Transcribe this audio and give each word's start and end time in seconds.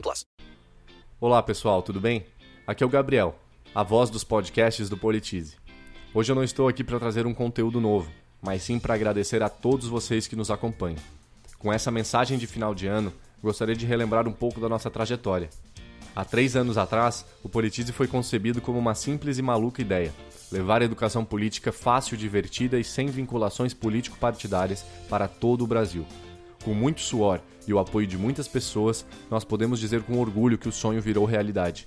plus. 0.00 0.24
Olá 1.20 1.42
pessoal, 1.42 1.82
tudo 1.82 2.00
bem? 2.00 2.24
Aqui 2.66 2.82
é 2.82 2.86
o 2.86 2.90
Gabriel, 2.90 3.38
a 3.74 3.82
voz 3.82 4.10
dos 4.10 4.24
podcasts 4.24 4.88
do 4.88 4.96
Politize. 4.96 5.56
Hoje 6.12 6.30
eu 6.30 6.36
não 6.36 6.44
estou 6.44 6.68
aqui 6.68 6.84
para 6.84 6.98
trazer 6.98 7.26
um 7.26 7.34
conteúdo 7.34 7.80
novo, 7.80 8.10
mas 8.40 8.62
sim 8.62 8.78
para 8.78 8.94
agradecer 8.94 9.42
a 9.42 9.48
todos 9.48 9.88
vocês 9.88 10.26
que 10.26 10.36
nos 10.36 10.50
acompanham. 10.50 10.98
Com 11.58 11.72
essa 11.72 11.90
mensagem 11.90 12.38
de 12.38 12.46
final 12.46 12.74
de 12.74 12.86
ano, 12.86 13.12
gostaria 13.42 13.74
de 13.74 13.86
relembrar 13.86 14.28
um 14.28 14.32
pouco 14.32 14.60
da 14.60 14.68
nossa 14.68 14.90
trajetória. 14.90 15.50
Há 16.14 16.24
três 16.24 16.54
anos 16.54 16.78
atrás, 16.78 17.26
o 17.42 17.48
Politize 17.48 17.92
foi 17.92 18.06
concebido 18.06 18.60
como 18.60 18.78
uma 18.78 18.94
simples 18.94 19.38
e 19.38 19.42
maluca 19.42 19.82
ideia: 19.82 20.14
levar 20.52 20.80
a 20.80 20.84
educação 20.84 21.24
política 21.24 21.72
fácil, 21.72 22.16
divertida 22.16 22.78
e 22.78 22.84
sem 22.84 23.06
vinculações 23.06 23.74
político-partidárias 23.74 24.84
para 25.08 25.26
todo 25.26 25.64
o 25.64 25.66
Brasil. 25.66 26.06
Com 26.64 26.72
muito 26.72 27.00
suor 27.00 27.40
e 27.66 27.74
o 27.74 27.78
apoio 27.78 28.06
de 28.06 28.16
muitas 28.16 28.48
pessoas, 28.48 29.04
nós 29.30 29.44
podemos 29.44 29.78
dizer 29.78 30.02
com 30.02 30.18
orgulho 30.18 30.58
que 30.58 30.68
o 30.68 30.72
sonho 30.72 31.00
virou 31.00 31.24
realidade. 31.24 31.86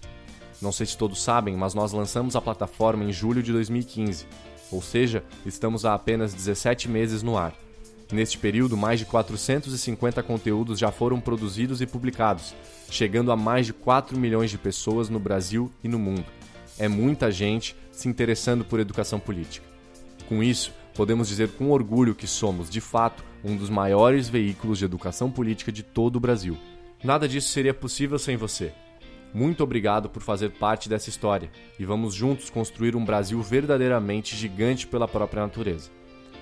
Não 0.61 0.71
sei 0.71 0.85
se 0.85 0.97
todos 0.97 1.21
sabem, 1.21 1.55
mas 1.55 1.73
nós 1.73 1.91
lançamos 1.91 2.35
a 2.35 2.41
plataforma 2.41 3.03
em 3.03 3.11
julho 3.11 3.43
de 3.43 3.51
2015, 3.51 4.25
ou 4.71 4.81
seja, 4.81 5.23
estamos 5.45 5.85
há 5.85 5.93
apenas 5.93 6.33
17 6.33 6.89
meses 6.89 7.21
no 7.23 7.37
ar. 7.37 7.53
Neste 8.11 8.37
período, 8.37 8.77
mais 8.77 8.99
de 8.99 9.05
450 9.05 10.23
conteúdos 10.23 10.79
já 10.79 10.91
foram 10.91 11.19
produzidos 11.19 11.81
e 11.81 11.85
publicados, 11.85 12.55
chegando 12.89 13.31
a 13.31 13.35
mais 13.35 13.65
de 13.65 13.73
4 13.73 14.17
milhões 14.17 14.49
de 14.49 14.57
pessoas 14.57 15.09
no 15.09 15.19
Brasil 15.19 15.71
e 15.83 15.87
no 15.87 15.99
mundo. 15.99 16.25
É 16.79 16.87
muita 16.87 17.31
gente 17.31 17.75
se 17.91 18.07
interessando 18.07 18.63
por 18.63 18.79
educação 18.79 19.19
política. 19.19 19.65
Com 20.29 20.41
isso, 20.41 20.71
podemos 20.97 21.27
dizer 21.27 21.49
com 21.49 21.69
orgulho 21.69 22.15
que 22.15 22.25
somos, 22.25 22.71
de 22.71 22.81
fato, 22.81 23.23
um 23.43 23.55
dos 23.55 23.69
maiores 23.69 24.27
veículos 24.27 24.79
de 24.79 24.85
educação 24.85 25.29
política 25.29 25.71
de 25.71 25.83
todo 25.83 26.15
o 26.15 26.19
Brasil. 26.19 26.57
Nada 27.03 27.27
disso 27.27 27.49
seria 27.49 27.71
possível 27.71 28.17
sem 28.17 28.35
você. 28.35 28.73
Muito 29.31 29.63
obrigado 29.63 30.09
por 30.09 30.23
fazer 30.23 30.49
parte 30.49 30.89
dessa 30.89 31.09
história 31.09 31.51
e 31.77 31.85
vamos 31.85 32.15
juntos 32.15 32.49
construir 32.49 32.95
um 32.95 33.05
Brasil 33.05 33.39
verdadeiramente 33.43 34.35
gigante 34.35 34.87
pela 34.87 35.07
própria 35.07 35.43
natureza. 35.43 35.91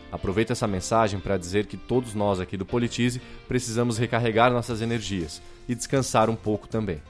Aproveito 0.09 0.51
essa 0.51 0.65
mensagem 0.65 1.19
para 1.19 1.37
dizer 1.37 1.65
que 1.65 1.75
todos 1.75 2.13
nós 2.13 2.39
aqui 2.39 2.55
do 2.55 2.65
Politize 2.65 3.21
precisamos 3.49 3.97
recarregar 3.97 4.53
nossas 4.53 4.81
energias 4.81 5.41
e 5.67 5.75
descansar 5.75 6.29
um 6.29 6.35
pouco 6.35 6.65
também. 6.65 7.01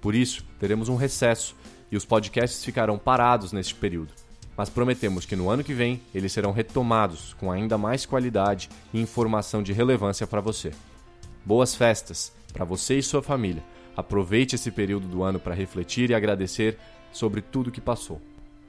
Por 0.00 0.14
isso, 0.14 0.42
teremos 0.58 0.88
um 0.88 0.96
recesso 0.96 1.54
e 1.92 1.96
os 1.96 2.06
podcasts 2.06 2.64
ficarão 2.64 2.96
parados 2.96 3.52
neste 3.52 3.74
período. 3.74 4.25
Mas 4.56 4.70
prometemos 4.70 5.26
que 5.26 5.36
no 5.36 5.50
ano 5.50 5.62
que 5.62 5.74
vem 5.74 6.00
eles 6.14 6.32
serão 6.32 6.50
retomados 6.50 7.34
com 7.34 7.52
ainda 7.52 7.76
mais 7.76 8.06
qualidade 8.06 8.70
e 8.92 9.00
informação 9.00 9.62
de 9.62 9.72
relevância 9.72 10.26
para 10.26 10.40
você. 10.40 10.72
Boas 11.44 11.74
festas 11.74 12.32
para 12.52 12.64
você 12.64 12.98
e 12.98 13.02
sua 13.02 13.22
família. 13.22 13.62
Aproveite 13.96 14.54
esse 14.54 14.70
período 14.70 15.06
do 15.06 15.22
ano 15.22 15.38
para 15.38 15.54
refletir 15.54 16.10
e 16.10 16.14
agradecer 16.14 16.78
sobre 17.12 17.40
tudo 17.40 17.70
que 17.70 17.80
passou. 17.80 18.20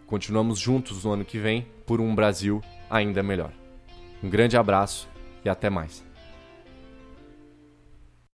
Continuamos 0.05 0.59
juntos 0.59 1.03
no 1.03 1.11
ano 1.11 1.25
que 1.25 1.37
vem 1.37 1.67
por 1.85 1.99
um 1.99 2.13
Brasil 2.15 2.61
ainda 2.89 3.21
melhor. 3.21 3.51
Um 4.23 4.29
grande 4.29 4.57
abraço 4.57 5.07
e 5.43 5.49
até 5.49 5.69
mais. 5.69 6.05